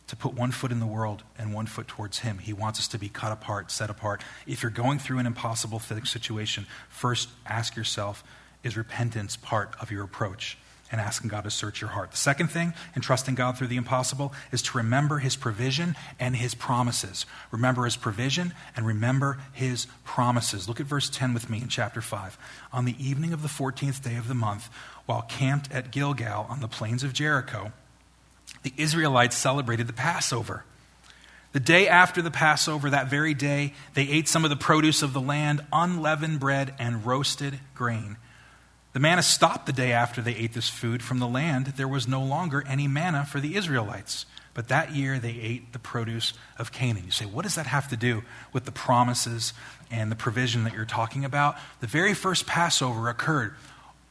[0.09, 2.39] to put one foot in the world and one foot towards Him.
[2.39, 4.23] He wants us to be cut apart, set apart.
[4.47, 8.25] If you're going through an impossible situation, first ask yourself
[8.63, 10.57] is repentance part of your approach?
[10.95, 12.13] And asking God to search your heart.
[12.13, 16.37] The second thing in trusting God through the impossible is to remember his provision and
[16.37, 17.27] his promises.
[17.51, 20.69] Remember his provision and remember his promises.
[20.69, 22.39] Look at verse 10 with me in chapter 5.
[22.73, 24.71] On the evening of the 14th day of the month,
[25.07, 27.73] while camped at Gilgal on the plains of Jericho,
[28.63, 30.65] the Israelites celebrated the Passover.
[31.51, 35.13] The day after the Passover, that very day, they ate some of the produce of
[35.13, 38.17] the land, unleavened bread, and roasted grain.
[38.95, 41.67] The manna stopped the day after they ate this food from the land.
[41.67, 44.25] There was no longer any manna for the Israelites.
[44.55, 47.05] But that year they ate the produce of Canaan.
[47.05, 49.53] You say, what does that have to do with the promises
[49.91, 51.57] and the provision that you're talking about?
[51.81, 53.55] The very first Passover occurred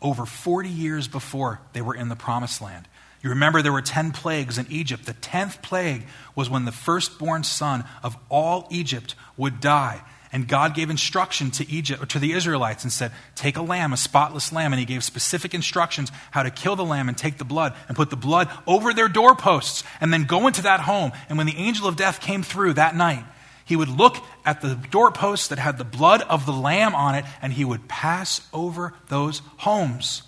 [0.01, 2.85] over 40 years before they were in the promised land.
[3.21, 5.05] You remember there were 10 plagues in Egypt.
[5.05, 6.03] The 10th plague
[6.35, 10.01] was when the firstborn son of all Egypt would die.
[10.33, 13.97] And God gave instruction to Egypt to the Israelites and said, "Take a lamb, a
[13.97, 17.45] spotless lamb." And he gave specific instructions how to kill the lamb and take the
[17.45, 21.11] blood and put the blood over their doorposts and then go into that home.
[21.29, 23.23] And when the angel of death came through that night,
[23.63, 27.25] he would look at the doorposts that had the blood of the lamb on it
[27.39, 30.23] and he would pass over those homes,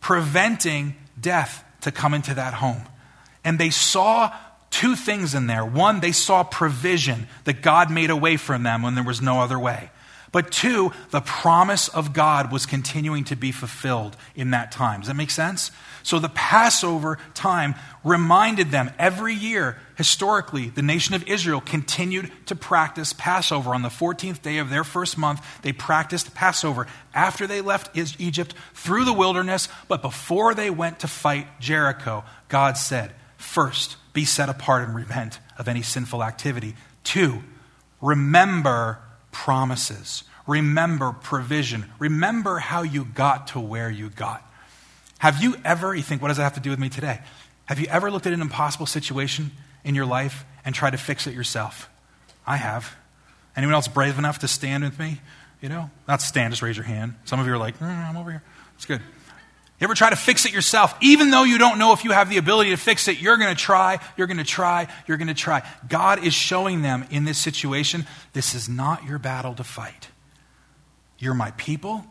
[0.00, 2.82] preventing death to come into that home.
[3.44, 4.32] And they saw
[4.74, 5.64] two things in there.
[5.64, 9.40] One, they saw provision that God made a way for them when there was no
[9.40, 9.90] other way.
[10.32, 14.98] But two, the promise of God was continuing to be fulfilled in that time.
[14.98, 15.70] Does that make sense?
[16.02, 22.56] So the Passover time reminded them every year, historically, the nation of Israel continued to
[22.56, 23.76] practice Passover.
[23.76, 28.54] On the 14th day of their first month, they practiced Passover after they left Egypt
[28.74, 34.48] through the wilderness, but before they went to fight Jericho, God said, First, be set
[34.48, 36.74] apart and repent of any sinful activity.
[37.02, 37.42] Two,
[38.00, 39.00] remember
[39.30, 40.24] promises.
[40.46, 41.90] Remember provision.
[41.98, 44.42] Remember how you got to where you got.
[45.18, 47.20] Have you ever, you think, what does that have to do with me today?
[47.66, 49.50] Have you ever looked at an impossible situation
[49.84, 51.90] in your life and tried to fix it yourself?
[52.46, 52.94] I have.
[53.56, 55.20] Anyone else brave enough to stand with me?
[55.60, 57.14] You know, not stand, just raise your hand.
[57.24, 58.42] Some of you are like, mm, I'm over here.
[58.76, 59.00] It's good.
[59.84, 60.94] You ever try to fix it yourself?
[61.02, 63.54] Even though you don't know if you have the ability to fix it, you're going
[63.54, 65.60] to try, you're going to try, you're going to try.
[65.86, 70.08] God is showing them in this situation this is not your battle to fight.
[71.18, 72.06] You're my people.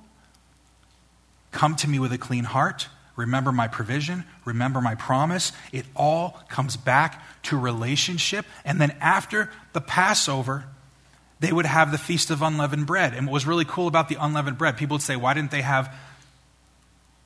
[1.50, 2.90] Come to me with a clean heart.
[3.16, 4.24] Remember my provision.
[4.46, 5.52] Remember my promise.
[5.72, 8.46] It all comes back to relationship.
[8.64, 10.66] And then after the Passover,
[11.40, 13.16] they would have the Feast of Unleavened Bread.
[13.16, 15.64] And what was really cool about the unleavened bread, people would say, why didn't they
[15.64, 15.92] have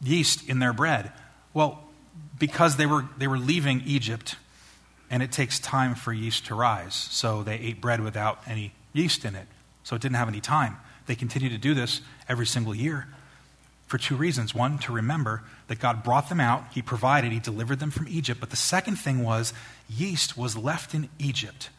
[0.02, 1.12] yeast in their bread?
[1.54, 1.84] Well,
[2.40, 4.36] because they were, they were leaving Egypt,
[5.10, 6.94] and it takes time for yeast to rise.
[6.94, 9.48] So they ate bread without any yeast in it.
[9.84, 10.78] So it didn't have any time.
[11.06, 13.08] They continue to do this every single year
[13.88, 14.54] for two reasons.
[14.54, 18.40] One, to remember that God brought them out, He provided, He delivered them from Egypt.
[18.40, 19.54] But the second thing was,
[19.90, 21.70] yeast was left in Egypt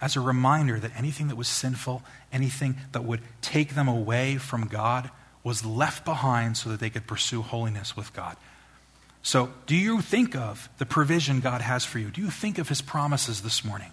[0.00, 4.66] as a reminder that anything that was sinful, anything that would take them away from
[4.66, 5.10] God,
[5.44, 8.36] was left behind so that they could pursue holiness with God.
[9.22, 12.10] So, do you think of the provision God has for you?
[12.10, 13.92] Do you think of his promises this morning?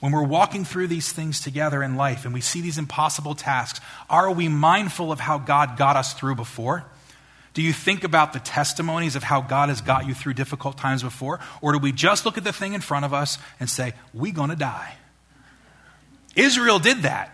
[0.00, 3.80] When we're walking through these things together in life and we see these impossible tasks,
[4.10, 6.84] are we mindful of how God got us through before?
[7.54, 11.04] Do you think about the testimonies of how God has got you through difficult times
[11.04, 11.38] before?
[11.62, 14.32] Or do we just look at the thing in front of us and say, we're
[14.32, 14.96] going to die?
[16.34, 17.30] Israel did that.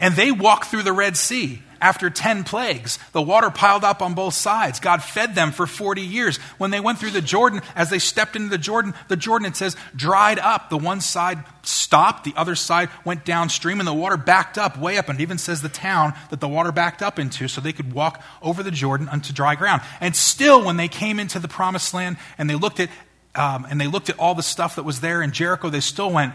[0.00, 2.98] And they walked through the Red Sea after 10 plagues.
[3.12, 4.80] The water piled up on both sides.
[4.80, 6.38] God fed them for 40 years.
[6.56, 9.54] When they went through the Jordan, as they stepped into the Jordan, the Jordan, it
[9.54, 10.70] says, dried up.
[10.70, 14.96] The one side stopped, the other side went downstream, and the water backed up, way
[14.96, 15.10] up.
[15.10, 17.92] And it even says the town that the water backed up into so they could
[17.92, 19.82] walk over the Jordan onto dry ground.
[20.00, 22.88] And still, when they came into the promised land and they looked at,
[23.34, 26.10] um, and they looked at all the stuff that was there in Jericho, they still
[26.10, 26.32] went,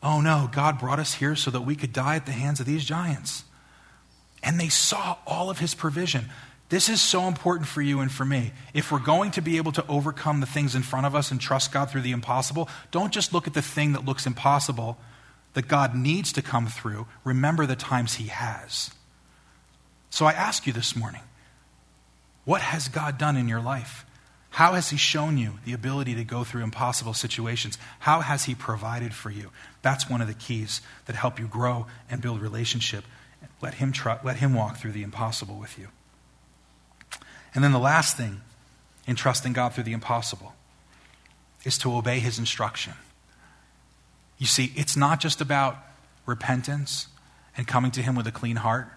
[0.00, 2.66] Oh no, God brought us here so that we could die at the hands of
[2.66, 3.42] these giants
[4.42, 6.26] and they saw all of his provision.
[6.68, 8.52] This is so important for you and for me.
[8.74, 11.40] If we're going to be able to overcome the things in front of us and
[11.40, 14.98] trust God through the impossible, don't just look at the thing that looks impossible
[15.54, 17.06] that God needs to come through.
[17.24, 18.90] Remember the times he has.
[20.10, 21.22] So I ask you this morning
[22.44, 24.06] what has God done in your life?
[24.50, 27.76] How has He shown you the ability to go through impossible situations?
[27.98, 29.50] How has He provided for you?
[29.82, 33.04] That's one of the keys that help you grow and build relationship
[33.62, 33.92] let him,
[34.24, 35.88] let him walk through the impossible with you.
[37.54, 38.42] And then the last thing
[39.06, 40.54] in trusting God through the impossible
[41.64, 42.92] is to obey his instruction.
[44.38, 45.78] You see, it's not just about
[46.26, 47.08] repentance
[47.56, 48.88] and coming to him with a clean heart.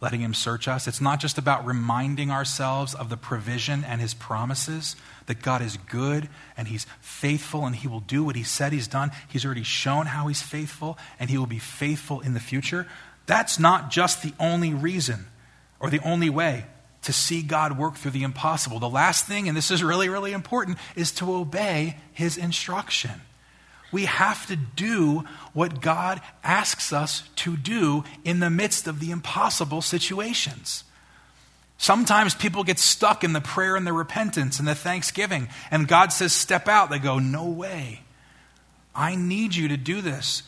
[0.00, 0.86] letting Him search us.
[0.86, 4.94] It's not just about reminding ourselves of the provision and His promises,
[5.26, 8.88] that God is good and He's faithful and He will do what He said He's
[8.88, 9.10] done.
[9.28, 12.86] He's already shown how He's faithful and He will be faithful in the future.
[13.26, 15.26] That's not just the only reason
[15.80, 16.64] or the only way
[17.02, 18.80] to see God work through the impossible.
[18.80, 23.20] The last thing, and this is really, really important, is to obey His instruction.
[23.92, 29.10] We have to do what God asks us to do in the midst of the
[29.10, 30.82] impossible situations.
[31.78, 36.12] Sometimes people get stuck in the prayer and the repentance and the thanksgiving, and God
[36.12, 36.90] says, Step out.
[36.90, 38.00] They go, No way.
[38.94, 40.42] I need you to do this.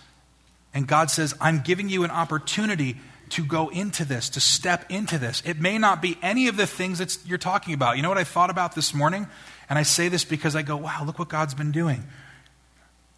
[0.74, 2.96] And God says, I'm giving you an opportunity
[3.30, 5.42] to go into this, to step into this.
[5.44, 7.96] It may not be any of the things that you're talking about.
[7.96, 9.26] You know what I thought about this morning?
[9.68, 12.04] And I say this because I go, wow, look what God's been doing.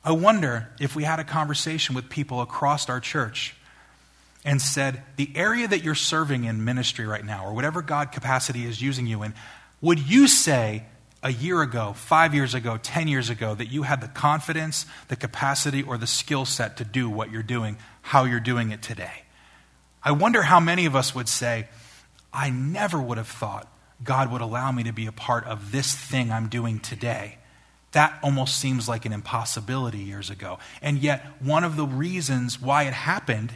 [0.04, 3.54] I wonder if we had a conversation with people across our church
[4.44, 8.64] and said, the area that you're serving in ministry right now, or whatever God capacity
[8.64, 9.34] is using you in,
[9.82, 10.84] would you say
[11.22, 15.16] a year ago, five years ago, ten years ago, that you had the confidence, the
[15.16, 19.24] capacity, or the skill set to do what you're doing, how you're doing it today?
[20.02, 21.68] I wonder how many of us would say,
[22.32, 23.70] I never would have thought
[24.02, 27.36] God would allow me to be a part of this thing I'm doing today.
[27.92, 30.58] That almost seems like an impossibility years ago.
[30.80, 33.52] And yet, one of the reasons why it happened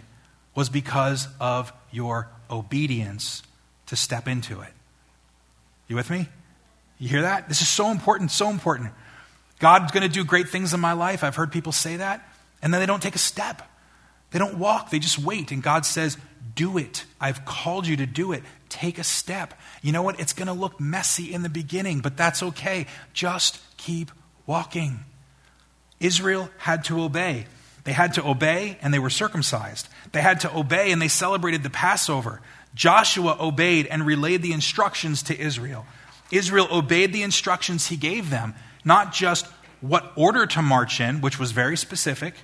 [0.54, 3.42] was because of your obedience
[3.86, 4.72] to step into it.
[5.88, 6.28] You with me?
[6.98, 7.48] You hear that?
[7.48, 8.90] This is so important, so important.
[9.58, 11.24] God's going to do great things in my life.
[11.24, 12.26] I've heard people say that.
[12.62, 13.62] And then they don't take a step.
[14.30, 15.52] They don't walk, they just wait.
[15.52, 16.18] And God says,
[16.54, 17.04] Do it.
[17.20, 18.42] I've called you to do it.
[18.68, 19.54] Take a step.
[19.80, 20.18] You know what?
[20.18, 22.86] It's going to look messy in the beginning, but that's okay.
[23.12, 24.10] Just keep
[24.46, 25.04] walking.
[26.00, 27.46] Israel had to obey.
[27.84, 29.88] They had to obey and they were circumcised.
[30.12, 32.40] They had to obey and they celebrated the Passover.
[32.74, 35.86] Joshua obeyed and relayed the instructions to Israel.
[36.36, 38.54] Israel obeyed the instructions he gave them,
[38.84, 39.46] not just
[39.80, 42.34] what order to march in, which was very specific,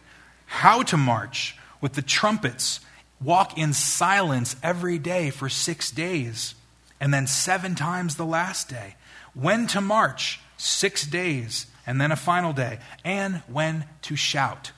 [0.47, 2.81] how to march with the trumpets,
[3.23, 6.55] walk in silence every day for six days,
[7.01, 8.95] and then seven times the last day.
[9.35, 14.73] When to march, six days, and then a final day, and when to shout.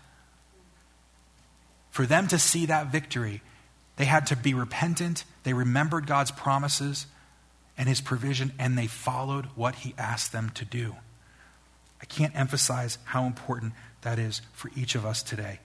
[1.90, 3.42] For them to see that victory,
[3.96, 7.06] they had to be repentant, they remembered God's promises
[7.82, 10.94] and his provision, and they followed what he asked them to do.
[12.00, 13.72] I can't emphasize how important
[14.02, 15.58] that is for each of us today.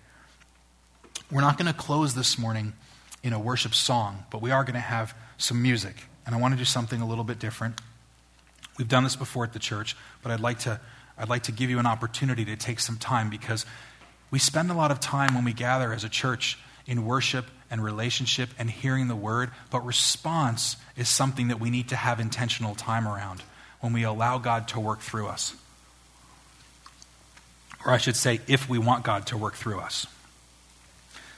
[1.29, 2.73] We're not going to close this morning
[3.21, 6.05] in a worship song, but we are going to have some music.
[6.25, 7.79] And I want to do something a little bit different.
[8.79, 10.79] We've done this before at the church, but I'd like to
[11.19, 13.63] I'd like to give you an opportunity to take some time because
[14.31, 16.57] we spend a lot of time when we gather as a church
[16.87, 21.89] in worship and relationship and hearing the word, but response is something that we need
[21.89, 23.43] to have intentional time around
[23.79, 25.55] when we allow God to work through us.
[27.85, 30.07] Or I should say, if we want God to work through us.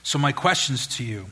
[0.02, 1.26] So, my questions to you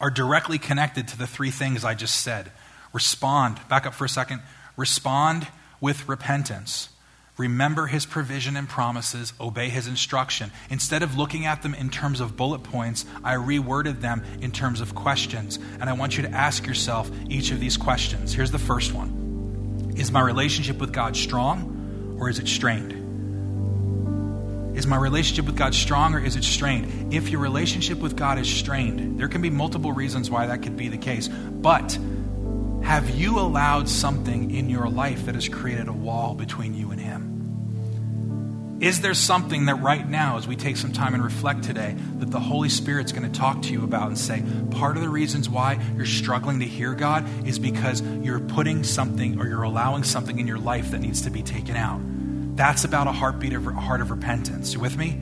[0.00, 2.50] are directly connected to the three things I just said.
[2.92, 4.42] Respond, back up for a second.
[4.76, 5.48] Respond
[5.80, 6.88] with repentance.
[7.42, 10.52] Remember his provision and promises, obey his instruction.
[10.70, 14.80] Instead of looking at them in terms of bullet points, I reworded them in terms
[14.80, 15.58] of questions.
[15.80, 18.32] And I want you to ask yourself each of these questions.
[18.32, 22.92] Here's the first one Is my relationship with God strong or is it strained?
[24.78, 27.12] Is my relationship with God strong or is it strained?
[27.12, 30.76] If your relationship with God is strained, there can be multiple reasons why that could
[30.76, 31.26] be the case.
[31.26, 31.98] But
[32.84, 37.00] have you allowed something in your life that has created a wall between you and
[37.00, 37.31] Him?
[38.82, 42.32] Is there something that right now, as we take some time and reflect today, that
[42.32, 45.48] the Holy Spirit's going to talk to you about and say, part of the reasons
[45.48, 50.40] why you're struggling to hear God is because you're putting something or you're allowing something
[50.40, 52.00] in your life that needs to be taken out?
[52.56, 54.74] That's about a heartbeat of a heart of repentance.
[54.74, 55.20] You with me?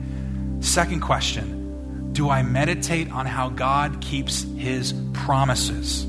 [0.61, 6.07] Second question Do I meditate on how God keeps His promises?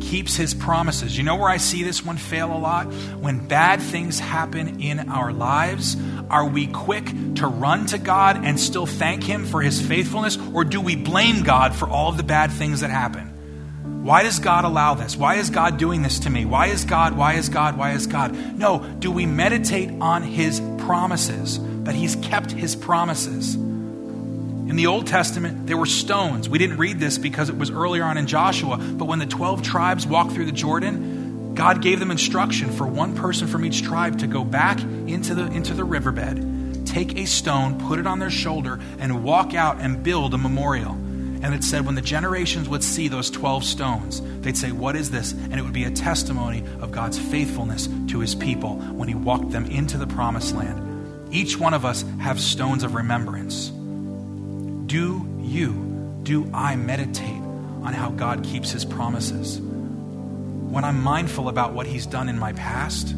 [0.00, 1.16] Keeps his promises.
[1.16, 2.86] You know where I see this one fail a lot?
[3.20, 5.96] When bad things happen in our lives,
[6.30, 10.64] are we quick to run to God and still thank him for his faithfulness, or
[10.64, 13.34] do we blame God for all of the bad things that happen?
[14.04, 15.16] Why does God allow this?
[15.16, 16.44] Why is God doing this to me?
[16.44, 17.16] Why is God?
[17.16, 17.76] Why is God?
[17.76, 18.34] Why is God?
[18.56, 23.56] No, do we meditate on his promises, that he's kept his promises?
[24.68, 26.46] In the Old Testament, there were stones.
[26.46, 29.62] We didn't read this because it was earlier on in Joshua, but when the 12
[29.62, 34.18] tribes walked through the Jordan, God gave them instruction for one person from each tribe
[34.18, 38.28] to go back into the, into the riverbed, take a stone, put it on their
[38.28, 40.92] shoulder, and walk out and build a memorial.
[40.92, 45.10] And it said when the generations would see those 12 stones, they'd say, What is
[45.10, 45.32] this?
[45.32, 49.50] And it would be a testimony of God's faithfulness to his people when he walked
[49.50, 51.32] them into the promised land.
[51.32, 53.72] Each one of us have stones of remembrance.
[54.88, 57.42] Do you, do I meditate
[57.82, 59.60] on how God keeps his promises?
[59.60, 63.08] When I'm mindful about what he's done in my past,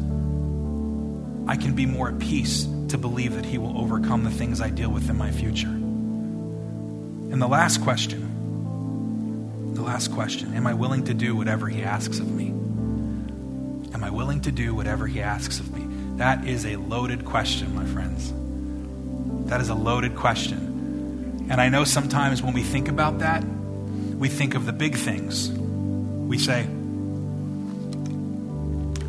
[1.47, 4.69] I can be more at peace to believe that he will overcome the things I
[4.69, 5.69] deal with in my future.
[5.69, 12.19] And the last question, the last question, am I willing to do whatever he asks
[12.19, 12.47] of me?
[13.93, 15.87] Am I willing to do whatever he asks of me?
[16.17, 18.33] That is a loaded question, my friends.
[19.49, 20.70] That is a loaded question.
[21.51, 25.51] And I know sometimes when we think about that, we think of the big things.
[25.51, 26.63] We say,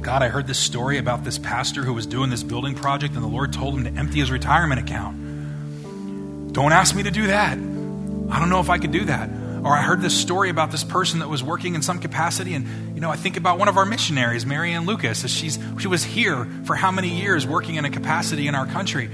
[0.03, 3.23] God, I heard this story about this pastor who was doing this building project, and
[3.23, 6.53] the Lord told him to empty his retirement account.
[6.53, 7.53] Don't ask me to do that.
[7.53, 9.31] I don't know if I could do that.
[9.65, 12.97] Or I heard this story about this person that was working in some capacity, and
[12.97, 16.03] you know, I think about one of our missionaries, Marianne Lucas, as she's she was
[16.03, 19.09] here for how many years working in a capacity in our country,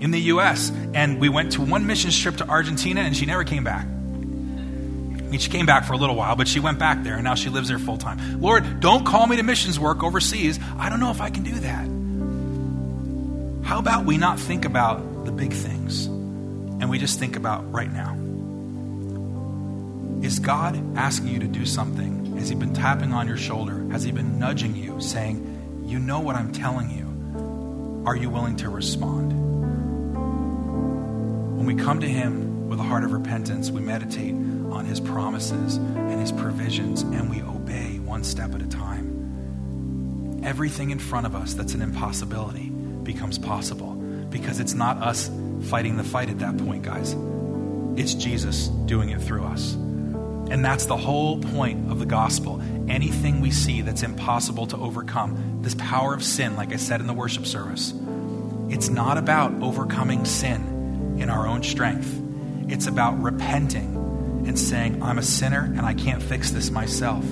[0.00, 0.72] in the U.S.
[0.94, 3.86] And we went to one mission trip to Argentina, and she never came back.
[5.30, 7.22] I mean, she came back for a little while, but she went back there and
[7.22, 8.40] now she lives there full time.
[8.40, 10.58] Lord, don't call me to missions work overseas.
[10.76, 11.86] I don't know if I can do that.
[13.64, 17.92] How about we not think about the big things and we just think about right
[17.92, 18.16] now?
[20.26, 22.36] Is God asking you to do something?
[22.36, 23.86] Has He been tapping on your shoulder?
[23.92, 28.04] Has He been nudging you, saying, You know what I'm telling you?
[28.04, 29.49] Are you willing to respond?
[31.60, 35.76] When we come to Him with a heart of repentance, we meditate on his promises
[35.76, 40.40] and his provisions, and we obey one step at a time.
[40.42, 43.92] Everything in front of us that's an impossibility becomes possible
[44.30, 45.30] because it's not us
[45.64, 47.14] fighting the fight at that point, guys.
[47.94, 49.74] It's Jesus doing it through us.
[49.74, 52.62] And that's the whole point of the gospel.
[52.88, 57.06] Anything we see that's impossible to overcome, this power of sin, like I said in
[57.06, 57.92] the worship service,
[58.70, 60.69] it's not about overcoming sin
[61.20, 62.20] in our own strength.
[62.68, 67.24] It's about repenting and saying, I'm a sinner and I can't fix this myself.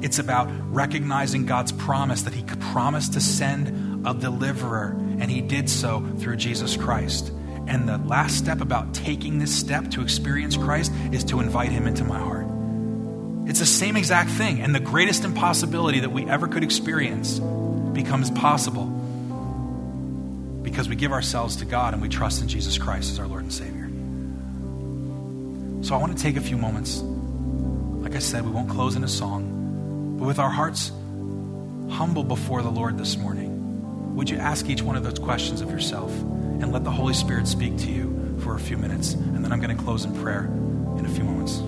[0.00, 5.70] It's about recognizing God's promise that He promised to send a deliverer, and He did
[5.70, 7.30] so through Jesus Christ.
[7.68, 11.86] And the last step about taking this step to experience Christ is to invite Him
[11.86, 12.46] into my heart.
[13.48, 14.60] It's the same exact thing.
[14.60, 17.38] And the greatest impossibility that we ever could experience
[17.92, 18.86] becomes possible
[20.72, 23.42] because we give ourselves to God and we trust in Jesus Christ as our Lord
[23.42, 23.90] and Savior.
[25.84, 27.02] So I want to take a few moments.
[27.02, 30.90] Like I said, we won't close in a song, but with our hearts
[31.90, 35.70] humble before the Lord this morning, would you ask each one of those questions of
[35.70, 39.12] yourself and let the Holy Spirit speak to you for a few minutes?
[39.12, 40.46] And then I'm going to close in prayer
[40.96, 41.60] in a few moments.